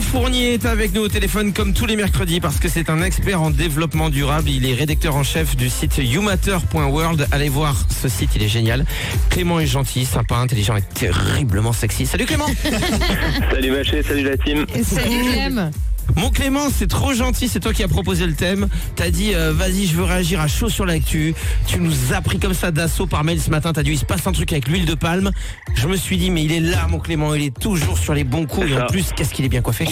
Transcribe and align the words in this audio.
Fournier 0.00 0.54
est 0.54 0.66
avec 0.66 0.92
nous 0.94 1.02
au 1.02 1.08
téléphone 1.08 1.52
comme 1.52 1.72
tous 1.72 1.86
les 1.86 1.96
mercredis 1.96 2.40
parce 2.40 2.58
que 2.58 2.68
c'est 2.68 2.90
un 2.90 3.02
expert 3.02 3.40
en 3.40 3.50
développement 3.50 4.10
durable. 4.10 4.50
Il 4.50 4.66
est 4.66 4.74
rédacteur 4.74 5.16
en 5.16 5.22
chef 5.22 5.56
du 5.56 5.70
site 5.70 5.98
youmatter.world. 5.98 7.26
Allez 7.32 7.48
voir 7.48 7.76
ce 7.88 8.08
site, 8.08 8.30
il 8.36 8.42
est 8.42 8.48
génial. 8.48 8.84
Clément 9.30 9.58
est 9.58 9.66
gentil, 9.66 10.04
sympa, 10.04 10.36
intelligent 10.36 10.76
et 10.76 10.82
terriblement 10.82 11.72
sexy. 11.72 12.06
Salut 12.06 12.26
Clément 12.26 12.46
Salut 13.50 13.70
Vaché, 13.70 14.02
salut 14.02 14.24
la 14.24 14.36
team. 14.36 14.66
Salut 14.82 15.22
Clem. 15.22 15.70
Mon 16.16 16.30
Clément, 16.30 16.68
c'est 16.74 16.86
trop 16.88 17.12
gentil, 17.12 17.46
c'est 17.48 17.60
toi 17.60 17.72
qui 17.72 17.82
as 17.82 17.88
proposé 17.88 18.26
le 18.26 18.32
thème. 18.34 18.68
T'as 18.94 19.10
dit, 19.10 19.32
euh, 19.34 19.52
vas-y, 19.52 19.86
je 19.86 19.94
veux 19.96 20.02
réagir 20.04 20.40
à 20.40 20.48
chaud 20.48 20.68
sur 20.68 20.86
l'actu. 20.86 21.34
Tu 21.66 21.78
nous 21.78 21.92
as 22.14 22.20
pris 22.22 22.38
comme 22.38 22.54
ça 22.54 22.70
d'assaut 22.70 23.06
par 23.06 23.22
mail 23.22 23.40
ce 23.40 23.50
matin. 23.50 23.72
T'as 23.72 23.82
dit, 23.82 23.90
il 23.92 23.98
se 23.98 24.04
passe 24.04 24.26
un 24.26 24.32
truc 24.32 24.50
avec 24.52 24.66
l'huile 24.68 24.86
de 24.86 24.94
palme. 24.94 25.30
Je 25.74 25.86
me 25.88 25.96
suis 25.96 26.16
dit, 26.16 26.30
mais 26.30 26.42
il 26.44 26.52
est 26.52 26.60
là, 26.60 26.86
mon 26.88 26.98
Clément. 26.98 27.34
Il 27.34 27.42
est 27.44 27.58
toujours 27.58 27.98
sur 27.98 28.14
les 28.14 28.24
bons 28.24 28.46
coups. 28.46 28.70
Et 28.70 28.76
en 28.80 28.86
plus, 28.86 29.04
qu'est-ce 29.14 29.34
qu'il 29.34 29.44
est 29.44 29.48
bien 29.50 29.60
coiffé. 29.62 29.86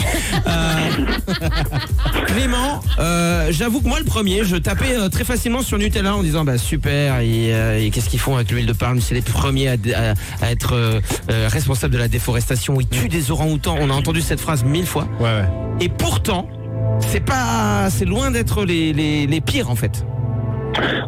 Euh, 0.46 0.88
Clément, 2.26 2.80
euh, 2.98 3.48
j'avoue 3.50 3.80
que 3.80 3.88
moi, 3.88 3.98
le 3.98 4.04
premier, 4.04 4.44
je 4.44 4.56
tapais 4.56 4.96
très 5.10 5.24
facilement 5.24 5.62
sur 5.62 5.78
Nutella 5.78 6.14
en 6.16 6.22
disant, 6.22 6.44
bah 6.44 6.58
super, 6.58 7.20
et, 7.20 7.84
et 7.84 7.90
qu'est-ce 7.90 8.08
qu'ils 8.08 8.18
font 8.20 8.34
avec 8.36 8.50
l'huile 8.50 8.66
de 8.66 8.72
palme? 8.72 9.00
C'est 9.00 9.14
les 9.14 9.22
premiers 9.22 9.68
à, 9.68 9.72
à- 9.72 10.14
à 10.44 10.50
être 10.50 11.00
responsables 11.28 11.92
de 11.92 11.98
la 11.98 12.08
déforestation. 12.08 12.80
Ils 12.80 12.88
tuent 12.88 13.08
des 13.08 13.30
orang-outans. 13.30 13.76
On 13.80 13.90
a 13.90 13.92
entendu 13.94 14.20
cette 14.22 14.40
phrase 14.40 14.64
mille 14.64 14.86
fois. 14.86 15.06
Ouais, 15.20 15.26
ouais. 15.26 15.44
Et 15.80 15.88
pourtant, 16.14 16.46
c'est 17.00 17.24
pas, 17.24 17.88
c'est 17.90 18.04
loin 18.04 18.30
d'être 18.30 18.64
les, 18.64 18.92
les, 18.92 19.26
les 19.26 19.40
pires 19.40 19.68
en 19.68 19.74
fait. 19.74 20.06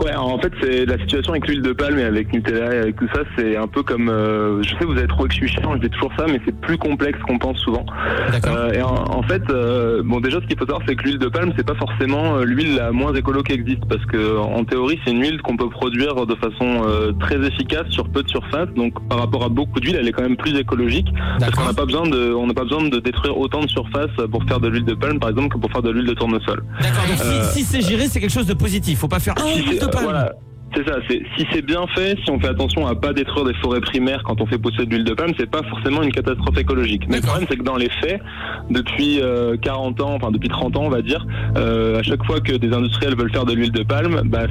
Ouais, 0.04 0.14
en 0.14 0.38
fait, 0.38 0.52
c'est 0.62 0.86
la 0.86 0.98
situation 0.98 1.32
avec 1.32 1.46
l'huile 1.48 1.62
de 1.62 1.72
palme 1.72 1.98
et 1.98 2.04
avec 2.04 2.32
Nutella 2.32 2.74
et 2.74 2.78
avec 2.78 2.96
tout 2.96 3.08
ça, 3.14 3.20
c'est 3.36 3.56
un 3.56 3.66
peu 3.66 3.82
comme. 3.82 4.08
euh, 4.08 4.62
je 4.62 4.70
sais 4.70 4.76
que 4.80 4.84
vous 4.86 4.98
avez 4.98 5.06
trouvé 5.08 5.28
que 5.28 5.34
je 5.34 5.40
suis 5.40 5.48
chiant, 5.48 5.74
je 5.74 5.80
dis 5.80 5.90
toujours 5.90 6.12
ça, 6.18 6.26
mais 6.28 6.40
c'est 6.44 6.54
plus 6.60 6.78
complexe 6.78 7.18
qu'on 7.26 7.38
pense 7.38 7.58
souvent. 7.58 7.84
D'accord. 8.32 8.56
Euh, 8.56 8.72
et 8.72 8.82
en, 8.82 8.94
en 8.94 9.22
fait, 9.22 9.42
euh, 9.50 10.02
bon, 10.04 10.20
déjà, 10.20 10.40
ce 10.40 10.46
qu'il 10.46 10.58
faut 10.58 10.66
savoir, 10.66 10.82
c'est 10.86 10.94
que 10.96 11.02
l'huile 11.04 11.18
de 11.18 11.28
palme, 11.28 11.52
c'est 11.56 11.66
pas 11.66 11.74
forcément 11.74 12.36
euh, 12.36 12.44
l'huile 12.44 12.76
la 12.76 12.92
moins 12.92 13.14
écolo 13.14 13.42
qui 13.42 13.52
existe, 13.52 13.84
parce 13.88 14.04
que 14.06 14.38
en 14.38 14.64
théorie, 14.64 14.98
c'est 15.04 15.10
une 15.12 15.20
huile 15.22 15.40
qu'on 15.42 15.56
peut 15.56 15.68
produire 15.70 16.26
de 16.26 16.34
façon 16.36 16.82
euh, 16.86 17.12
très 17.20 17.36
efficace 17.46 17.86
sur 17.88 18.08
peu 18.08 18.22
de 18.22 18.28
surface. 18.28 18.68
Donc, 18.76 18.94
par 19.08 19.18
rapport 19.18 19.44
à 19.44 19.48
beaucoup 19.48 19.80
d'huile, 19.80 19.96
elle 20.00 20.08
est 20.08 20.12
quand 20.12 20.22
même 20.22 20.36
plus 20.36 20.56
écologique, 20.58 21.08
parce 21.38 21.52
qu'on 21.52 21.64
n'a 21.64 21.74
pas 21.74 21.86
besoin 21.86 22.06
de, 22.08 22.32
on 22.34 22.46
n'a 22.46 22.54
pas 22.54 22.62
besoin 22.64 22.88
de 22.88 22.98
détruire 22.98 23.36
autant 23.38 23.60
de 23.60 23.68
surface 23.68 24.10
pour 24.30 24.44
faire 24.44 24.60
de 24.60 24.68
l'huile 24.68 24.84
de 24.84 24.94
palme, 24.94 25.18
par 25.18 25.30
exemple, 25.30 25.54
que 25.54 25.58
pour 25.58 25.70
faire 25.70 25.82
de 25.82 25.90
l'huile 25.90 26.06
de 26.06 26.14
tournesol. 26.14 26.62
D'accord. 26.80 27.04
Donc 27.08 27.20
Euh, 27.24 27.42
si, 27.50 27.60
si 27.60 27.64
c'est 27.64 27.80
géré, 27.80 28.06
c'est 28.08 28.20
quelque 28.20 28.32
chose 28.32 28.46
de 28.46 28.54
positif. 28.54 28.98
Faut 29.00 29.08
pas 29.08 29.18
faire 29.20 29.34
oh, 29.38 29.55
C'est- 29.56 29.78
de 29.86 29.86
palme. 29.86 30.04
voilà. 30.04 30.32
C'est 30.76 30.86
ça, 30.86 30.98
si 31.08 31.46
c'est 31.52 31.64
bien 31.64 31.86
fait, 31.94 32.18
si 32.22 32.30
on 32.30 32.38
fait 32.38 32.48
attention 32.48 32.86
à 32.86 32.94
pas 32.94 33.14
détruire 33.14 33.46
des 33.46 33.54
forêts 33.54 33.80
primaires 33.80 34.22
quand 34.24 34.42
on 34.42 34.46
fait 34.46 34.58
pousser 34.58 34.84
de 34.84 34.90
l'huile 34.90 35.04
de 35.04 35.14
palme, 35.14 35.32
c'est 35.38 35.50
pas 35.50 35.62
forcément 35.62 36.02
une 36.02 36.12
catastrophe 36.12 36.58
écologique. 36.58 37.04
Mais 37.08 37.16
le 37.16 37.22
problème 37.22 37.46
c'est 37.48 37.56
que 37.56 37.62
dans 37.62 37.76
les 37.76 37.88
faits, 37.88 38.20
depuis 38.68 39.20
euh, 39.22 39.56
40 39.56 40.02
ans, 40.02 40.14
enfin 40.16 40.30
depuis 40.30 40.50
30 40.50 40.76
ans 40.76 40.82
on 40.84 40.90
va 40.90 41.00
dire, 41.00 41.26
euh, 41.56 41.98
à 41.98 42.02
chaque 42.02 42.22
fois 42.26 42.40
que 42.40 42.52
des 42.52 42.74
industriels 42.74 43.16
veulent 43.16 43.32
faire 43.32 43.46
de 43.46 43.54
l'huile 43.54 43.72
de 43.72 43.84
palme, 43.84 44.20
bah, 44.26 44.46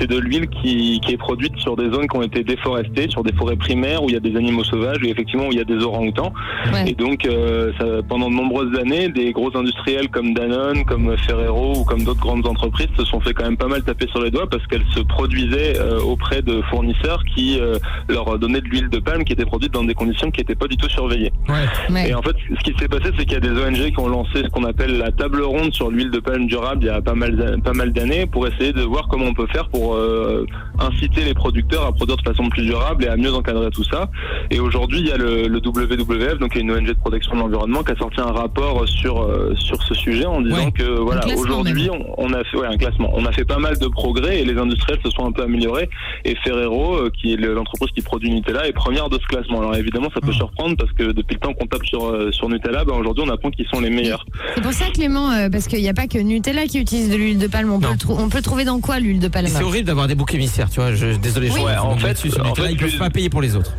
c'est 0.00 0.06
de 0.06 0.18
l'huile 0.18 0.48
qui, 0.48 1.00
qui 1.00 1.12
est 1.12 1.18
produite 1.18 1.56
sur 1.58 1.76
des 1.76 1.90
zones 1.90 2.08
qui 2.08 2.16
ont 2.16 2.22
été 2.22 2.44
déforestées, 2.44 3.10
sur 3.10 3.22
des 3.22 3.34
forêts 3.34 3.56
primaires 3.56 4.02
où 4.02 4.08
il 4.08 4.14
y 4.14 4.16
a 4.16 4.20
des 4.20 4.36
animaux 4.36 4.64
sauvages 4.64 5.02
et 5.02 5.10
effectivement 5.10 5.48
où 5.48 5.52
il 5.52 5.58
y 5.58 5.60
a 5.60 5.64
des 5.64 5.84
orang-outans. 5.84 6.32
Ouais. 6.72 6.90
Et 6.90 6.94
donc, 6.94 7.26
euh, 7.26 7.72
ça, 7.78 7.84
pendant 8.08 8.30
de 8.30 8.34
nombreuses 8.34 8.74
années, 8.78 9.10
des 9.10 9.32
gros 9.32 9.54
industriels 9.54 10.08
comme 10.08 10.32
Danone, 10.32 10.86
comme 10.86 11.14
Ferrero 11.18 11.80
ou 11.80 11.84
comme 11.84 12.04
d'autres 12.04 12.20
grandes 12.20 12.46
entreprises 12.46 12.88
se 12.96 13.04
sont 13.04 13.20
fait 13.20 13.34
quand 13.34 13.44
même 13.44 13.58
pas 13.58 13.68
mal 13.68 13.82
taper 13.82 14.06
sur 14.08 14.22
les 14.22 14.30
doigts 14.30 14.48
parce 14.48 14.66
qu'elles 14.66 14.86
se 14.94 15.00
produisaient 15.00 15.57
euh, 15.78 16.00
auprès 16.00 16.42
de 16.42 16.62
fournisseurs 16.70 17.22
qui 17.34 17.58
euh, 17.60 17.78
leur 18.08 18.38
donnaient 18.38 18.60
de 18.60 18.66
l'huile 18.68 18.88
de 18.88 18.98
palme 18.98 19.24
qui 19.24 19.32
était 19.32 19.44
produite 19.44 19.72
dans 19.72 19.84
des 19.84 19.94
conditions 19.94 20.30
qui 20.30 20.40
n'étaient 20.40 20.54
pas 20.54 20.66
du 20.68 20.76
tout 20.76 20.88
surveillées. 20.88 21.32
Ouais. 21.48 22.08
Et 22.08 22.14
en 22.14 22.22
fait, 22.22 22.36
ce 22.58 22.62
qui 22.64 22.78
s'est 22.78 22.88
passé, 22.88 23.10
c'est 23.16 23.24
qu'il 23.24 23.32
y 23.32 23.36
a 23.36 23.40
des 23.40 23.50
ONG 23.50 23.90
qui 23.92 24.00
ont 24.00 24.08
lancé 24.08 24.42
ce 24.44 24.48
qu'on 24.48 24.64
appelle 24.64 24.98
la 24.98 25.10
table 25.12 25.42
ronde 25.42 25.72
sur 25.72 25.90
l'huile 25.90 26.10
de 26.10 26.20
palme 26.20 26.46
durable 26.46 26.82
il 26.82 26.86
y 26.86 26.90
a 26.90 27.00
pas 27.00 27.14
mal, 27.14 27.60
pas 27.64 27.72
mal 27.72 27.92
d'années 27.92 28.26
pour 28.26 28.46
essayer 28.46 28.72
de 28.72 28.82
voir 28.82 29.08
comment 29.08 29.26
on 29.26 29.34
peut 29.34 29.46
faire 29.52 29.68
pour 29.68 29.94
euh, 29.94 30.46
inciter 30.78 31.24
les 31.24 31.34
producteurs 31.34 31.84
à 31.86 31.92
produire 31.92 32.16
de 32.16 32.22
façon 32.22 32.48
plus 32.48 32.64
durable 32.64 33.04
et 33.04 33.08
à 33.08 33.16
mieux 33.16 33.32
encadrer 33.34 33.70
tout 33.70 33.84
ça. 33.84 34.10
Et 34.50 34.60
aujourd'hui, 34.60 35.00
il 35.00 35.06
y 35.06 35.12
a 35.12 35.16
le, 35.16 35.46
le 35.48 35.58
WWF, 35.58 36.38
donc 36.38 36.52
il 36.54 36.58
y 36.58 36.58
a 36.58 36.62
une 36.62 36.70
ONG 36.72 36.86
de 36.86 36.92
protection 36.94 37.34
de 37.34 37.40
l'environnement, 37.40 37.82
qui 37.82 37.92
a 37.92 37.96
sorti 37.96 38.20
un 38.20 38.32
rapport 38.32 38.86
sur 38.88 39.22
euh, 39.22 39.54
sur 39.56 39.82
ce 39.82 39.94
sujet 39.94 40.26
en 40.26 40.40
disant 40.40 40.56
Ouais. 40.58 40.72
que 40.72 40.98
voilà, 40.98 41.20
aujourd'hui, 41.36 41.88
on, 41.90 42.14
on 42.18 42.32
a 42.32 42.42
fait 42.44 42.56
ouais, 42.56 42.66
un 42.66 42.76
classement, 42.76 43.10
on 43.14 43.24
a 43.26 43.32
fait 43.32 43.44
pas 43.44 43.58
mal 43.58 43.78
de 43.78 43.86
progrès 43.86 44.40
et 44.40 44.44
les 44.44 44.58
industriels 44.58 44.98
se 45.04 45.10
sont 45.10 45.26
un 45.26 45.32
peu 45.32 45.42
améliorés. 45.48 45.88
Et 46.24 46.34
Ferrero, 46.44 46.94
euh, 46.96 47.10
qui 47.10 47.32
est 47.32 47.36
le- 47.36 47.54
l'entreprise 47.54 47.90
qui 47.94 48.02
produit 48.02 48.30
Nutella, 48.30 48.66
est 48.68 48.72
première 48.72 49.08
de 49.08 49.18
ce 49.18 49.26
classement. 49.26 49.60
Alors 49.60 49.74
évidemment, 49.76 50.08
ça 50.14 50.20
peut 50.20 50.32
surprendre 50.32 50.76
parce 50.76 50.92
que 50.92 51.12
depuis 51.12 51.34
le 51.34 51.40
temps 51.40 51.52
qu'on 51.54 51.66
tape 51.66 51.84
sur 51.86 52.06
euh, 52.06 52.30
sur 52.32 52.48
Nutella, 52.48 52.84
ben, 52.84 52.94
aujourd'hui, 52.94 53.24
on 53.26 53.30
apprend 53.32 53.50
qu'ils 53.50 53.66
sont 53.68 53.80
les 53.80 53.90
meilleurs. 53.90 54.24
C'est 54.54 54.62
pour 54.62 54.72
ça 54.72 54.84
Clément, 54.94 55.30
euh, 55.32 55.48
parce 55.50 55.66
qu'il 55.66 55.80
n'y 55.80 55.88
a 55.88 55.94
pas 55.94 56.06
que 56.06 56.18
Nutella 56.18 56.66
qui 56.66 56.78
utilise 56.80 57.10
de 57.10 57.16
l'huile 57.16 57.38
de 57.38 57.46
palme. 57.46 57.70
On 57.72 57.80
peut, 57.80 57.88
on 58.08 58.28
peut 58.28 58.42
trouver 58.42 58.64
dans 58.64 58.80
quoi 58.80 58.98
l'huile 59.00 59.20
de 59.20 59.28
palme? 59.28 59.46
C'est 59.48 59.62
horrible 59.62 59.86
d'avoir 59.86 60.06
des 60.08 60.14
boucs 60.14 60.34
émissaires, 60.34 60.70
tu 60.70 60.80
vois. 60.80 60.94
Je, 60.94 61.16
désolé, 61.16 61.48
je 61.48 61.52
Oui. 61.52 61.58
suis 61.60 61.66
Ouais, 61.68 61.76
en 61.76 61.96
fait, 61.96 62.16
sur 62.16 62.40
en 62.40 62.48
Nutella, 62.48 62.66
fait, 62.68 62.72
ils 62.72 62.76
peuvent 62.78 62.88
l'huile- 62.88 62.98
pas 62.98 63.10
payer 63.10 63.28
pour 63.30 63.42
les 63.42 63.56
autres. 63.56 63.74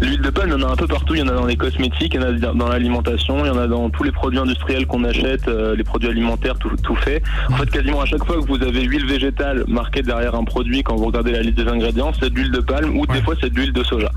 L'huile 0.00 0.20
de 0.20 0.30
palme, 0.30 0.50
il 0.56 0.60
y 0.60 0.64
en 0.64 0.68
a 0.68 0.72
un 0.72 0.76
peu 0.76 0.86
partout. 0.86 1.14
Il 1.14 1.20
y 1.20 1.22
en 1.22 1.28
a 1.28 1.32
dans 1.32 1.46
les 1.46 1.56
cosmétiques, 1.56 2.14
il 2.14 2.20
y 2.20 2.24
en 2.24 2.28
a 2.28 2.32
dans 2.54 2.68
l'alimentation, 2.68 3.44
il 3.44 3.48
y 3.48 3.50
en 3.50 3.58
a 3.58 3.66
dans 3.66 3.88
tous 3.90 4.02
les 4.02 4.12
produits 4.12 4.38
industriels 4.38 4.86
qu'on 4.86 5.04
achète, 5.04 5.46
euh, 5.48 5.76
les 5.76 5.84
produits 5.84 6.08
alimentaires, 6.08 6.56
tout, 6.58 6.70
tout 6.82 6.96
fait. 6.96 7.22
En 7.50 7.56
fait, 7.56 7.70
quasiment 7.70 8.00
à 8.00 8.06
chaque 8.06 8.24
fois 8.24 8.36
que 8.36 8.46
vous 8.46 8.62
avez 8.62 8.82
huile 8.82 9.06
végétale 9.06 9.64
marquée 9.68 10.02
derrière 10.02 10.34
un 10.34 10.44
produit, 10.44 10.82
quand 10.82 10.96
vous 10.96 11.06
regardez 11.06 11.32
la 11.32 11.42
liste 11.42 11.56
des 11.58 11.68
ingrédients, 11.68 12.12
c'est 12.18 12.30
de 12.30 12.34
l'huile 12.34 12.50
de 12.50 12.60
palme 12.60 12.96
ou 12.96 13.02
Ouais. 13.06 13.18
des 13.18 13.22
fois 13.22 13.34
c'est 13.40 13.50
de 13.50 13.54
l'huile 13.56 13.72
de 13.72 13.84
soja. 13.84 14.10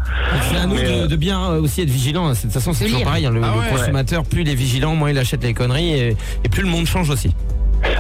C'est 0.49 0.57
à 0.57 0.65
nous 0.65 0.75
Mais, 0.75 1.01
de, 1.01 1.07
de 1.07 1.15
bien 1.15 1.39
euh, 1.51 1.61
aussi 1.61 1.81
être 1.81 1.89
vigilant. 1.89 2.29
De 2.31 2.35
toute 2.35 2.51
façon, 2.51 2.73
c'est 2.73 2.85
toujours 2.85 3.03
pareil. 3.03 3.25
hein, 3.25 3.31
Le, 3.31 3.41
Ah 3.43 3.51
le 3.53 3.59
ouais. 3.59 3.69
consommateur, 3.77 4.23
plus 4.23 4.41
il 4.41 4.49
est 4.49 4.55
vigilant, 4.55 4.95
moins 4.95 5.11
il 5.11 5.17
achète 5.17 5.43
les 5.43 5.53
conneries 5.53 5.93
et, 5.93 6.17
et 6.43 6.49
plus 6.49 6.63
le 6.63 6.69
monde 6.69 6.85
change 6.87 7.09
aussi. 7.09 7.31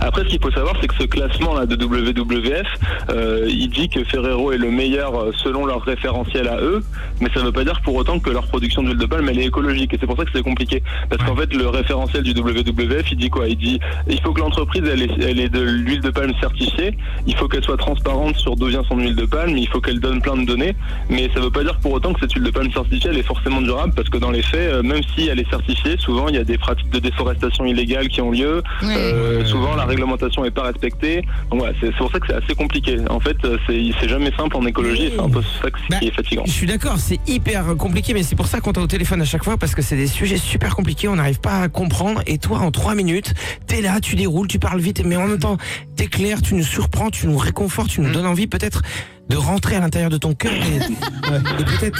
Après, 0.09 0.23
ce 0.23 0.29
qu'il 0.29 0.41
faut 0.41 0.49
savoir, 0.49 0.73
c'est 0.81 0.87
que 0.87 0.95
ce 0.95 1.03
classement 1.03 1.53
là 1.53 1.67
de 1.67 1.75
WWF, 1.75 2.65
euh, 3.11 3.45
il 3.47 3.69
dit 3.69 3.89
que 3.89 4.03
Ferrero 4.03 4.51
est 4.51 4.57
le 4.57 4.71
meilleur 4.71 5.15
euh, 5.15 5.31
selon 5.35 5.67
leur 5.67 5.83
référentiel 5.83 6.47
à 6.47 6.59
eux, 6.59 6.83
mais 7.21 7.29
ça 7.31 7.41
ne 7.41 7.45
veut 7.45 7.51
pas 7.51 7.63
dire 7.63 7.79
pour 7.81 7.93
autant 7.93 8.17
que 8.17 8.31
leur 8.31 8.47
production 8.47 8.81
d'huile 8.81 8.97
de 8.97 9.05
palme 9.05 9.29
elle 9.29 9.37
est 9.37 9.45
écologique. 9.45 9.93
Et 9.93 9.97
c'est 10.01 10.07
pour 10.07 10.17
ça 10.17 10.25
que 10.25 10.31
c'est 10.33 10.41
compliqué, 10.41 10.81
parce 11.11 11.23
qu'en 11.23 11.35
fait, 11.35 11.53
le 11.53 11.67
référentiel 11.67 12.23
du 12.23 12.31
WWF, 12.31 13.11
il 13.11 13.17
dit 13.17 13.29
quoi? 13.29 13.47
Il 13.47 13.57
dit 13.57 13.79
il 14.07 14.19
faut 14.21 14.33
que 14.33 14.39
l'entreprise 14.39 14.81
elle 14.91 15.03
ait, 15.03 15.11
elle 15.21 15.39
ait 15.39 15.49
de 15.49 15.59
l'huile 15.59 16.01
de 16.01 16.09
palme 16.09 16.33
certifiée, 16.41 16.97
il 17.27 17.35
faut 17.35 17.47
qu'elle 17.47 17.63
soit 17.63 17.77
transparente 17.77 18.35
sur 18.37 18.55
d'où 18.55 18.65
vient 18.65 18.83
son 18.89 18.97
huile 18.97 19.15
de 19.15 19.25
palme, 19.25 19.55
il 19.59 19.67
faut 19.67 19.79
qu'elle 19.79 19.99
donne 19.99 20.23
plein 20.23 20.37
de 20.37 20.45
données, 20.45 20.75
mais 21.11 21.29
ça 21.35 21.39
ne 21.39 21.45
veut 21.45 21.51
pas 21.51 21.63
dire 21.63 21.77
pour 21.81 21.91
autant 21.91 22.13
que 22.13 22.21
cette 22.21 22.33
huile 22.33 22.45
de 22.45 22.49
palme 22.49 22.71
certifiée 22.71 23.11
elle 23.11 23.19
est 23.19 23.21
forcément 23.21 23.61
durable, 23.61 23.93
parce 23.95 24.09
que 24.09 24.17
dans 24.17 24.31
les 24.31 24.41
faits, 24.41 24.73
euh, 24.73 24.81
même 24.81 25.03
si 25.15 25.27
elle 25.27 25.39
est 25.39 25.49
certifiée, 25.51 25.97
souvent 25.99 26.29
il 26.29 26.33
y 26.33 26.39
a 26.39 26.43
des 26.43 26.57
pratiques 26.57 26.89
de 26.89 26.97
déforestation 26.97 27.63
illégale 27.65 28.07
qui 28.07 28.21
ont 28.21 28.31
lieu. 28.31 28.63
Ouais. 28.81 28.95
Euh, 28.97 29.45
souvent 29.45 29.75
la 29.75 29.85
réglementation 29.99 30.45
est 30.45 30.51
pas 30.51 30.63
respectée. 30.63 31.21
Donc 31.51 31.59
voilà, 31.59 31.73
c'est 31.81 31.95
pour 31.95 32.11
ça 32.11 32.19
que 32.19 32.27
c'est 32.27 32.33
assez 32.35 32.55
compliqué. 32.55 32.97
En 33.09 33.19
fait, 33.19 33.37
euh, 33.45 33.57
c'est 33.67 34.09
jamais 34.09 34.31
simple 34.35 34.55
en 34.57 34.65
écologie. 34.65 35.05
et 35.05 35.11
C'est 35.15 35.19
un 35.21 35.29
peu 35.29 35.41
ça 35.61 35.69
que- 35.69 35.77
Bah, 35.89 35.97
qui 35.99 36.07
est 36.07 36.15
fatigant. 36.15 36.43
Je 36.45 36.51
suis 36.51 36.67
d'accord, 36.67 36.97
c'est 36.97 37.19
hyper 37.27 37.75
compliqué, 37.77 38.13
mais 38.13 38.23
c'est 38.23 38.35
pour 38.35 38.47
ça 38.47 38.61
qu'on 38.61 38.73
t'a 38.73 38.81
au 38.81 38.87
téléphone 38.87 39.21
à 39.21 39.25
chaque 39.25 39.43
fois, 39.43 39.57
parce 39.57 39.75
que 39.75 39.81
c'est 39.81 39.95
des 39.95 40.07
sujets 40.07 40.37
super 40.37 40.75
compliqués, 40.75 41.07
on 41.07 41.15
n'arrive 41.15 41.39
pas 41.39 41.61
à 41.61 41.67
comprendre. 41.69 42.21
Et 42.27 42.37
toi, 42.37 42.59
en 42.59 42.71
trois 42.71 42.95
minutes, 42.95 43.33
t'es 43.67 43.81
là, 43.81 43.99
tu 43.99 44.15
déroules, 44.15 44.47
tu 44.47 44.59
parles 44.59 44.79
vite, 44.79 45.03
mais 45.05 45.15
en 45.15 45.27
même 45.27 45.39
temps, 45.39 45.57
t'es 45.95 46.07
clair, 46.07 46.41
tu 46.41 46.55
nous 46.55 46.63
surprends, 46.63 47.09
tu 47.09 47.27
nous 47.27 47.37
réconfortes, 47.37 47.89
tu 47.89 48.01
nous 48.01 48.11
donnes 48.11 48.25
envie 48.27 48.47
peut-être 48.47 48.81
de 49.29 49.37
rentrer 49.37 49.75
à 49.75 49.79
l'intérieur 49.79 50.09
de 50.09 50.17
ton 50.17 50.33
cœur 50.33 50.53
et, 50.53 50.57
et 51.61 51.63
peut-être. 51.65 51.99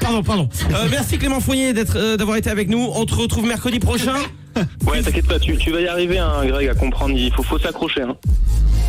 Pardon, 0.00 0.22
pardon. 0.22 0.48
Euh, 0.72 0.86
merci 0.90 1.18
Clément 1.18 1.40
Fournier 1.40 1.72
d'être, 1.72 1.96
euh, 1.96 2.16
d'avoir 2.16 2.36
été 2.36 2.50
avec 2.50 2.68
nous. 2.68 2.88
On 2.94 3.04
te 3.06 3.14
retrouve 3.14 3.46
mercredi 3.46 3.78
prochain. 3.80 4.14
Ouais, 4.86 5.02
t'inquiète 5.02 5.26
pas, 5.26 5.38
tu, 5.38 5.56
tu 5.56 5.70
vas 5.72 5.80
y 5.80 5.88
arriver, 5.88 6.18
hein, 6.18 6.44
Greg, 6.44 6.68
à 6.68 6.74
comprendre. 6.74 7.14
Il 7.16 7.32
faut, 7.32 7.42
faut 7.42 7.58
s'accrocher. 7.58 8.02
Hein. 8.02 8.16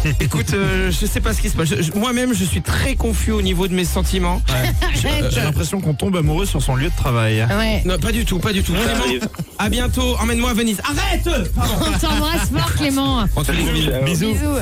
Écoute, 0.19 0.53
euh, 0.53 0.91
je 0.91 1.05
sais 1.05 1.19
pas 1.21 1.33
ce 1.33 1.41
qui 1.41 1.49
se 1.49 1.55
passe. 1.55 1.69
Moi-même, 1.95 2.33
je 2.33 2.43
suis 2.43 2.61
très 2.61 2.95
confus 2.95 3.31
au 3.31 3.41
niveau 3.41 3.67
de 3.67 3.73
mes 3.73 3.85
sentiments. 3.85 4.41
Arrête. 4.49 5.31
J'ai 5.31 5.41
l'impression 5.41 5.81
qu'on 5.81 5.93
tombe 5.93 6.15
amoureux 6.15 6.45
sur 6.45 6.61
son 6.61 6.75
lieu 6.75 6.89
de 6.89 6.95
travail. 6.95 7.45
Ouais. 7.49 7.81
Non, 7.85 7.97
pas 7.97 8.11
du 8.11 8.25
tout, 8.25 8.39
pas 8.39 8.53
du 8.53 8.61
tout. 8.61 8.73
Clément, 8.73 9.25
à 9.57 9.69
bientôt. 9.69 10.15
Emmène-moi 10.19 10.51
à 10.51 10.53
Venise. 10.53 10.79
Arrête 10.83 11.27
Pardon. 11.55 11.73
On 11.79 11.97
t'embrasse 11.97 12.49
fort 12.49 12.73
Clément. 12.75 13.25
On 13.35 13.43
te. 13.43 13.51
Bisous. 13.51 14.25
Bisous. 14.27 14.55